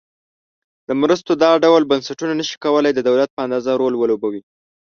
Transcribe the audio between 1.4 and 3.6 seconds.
دا ډول بنسټونه نشي کولای د دولت په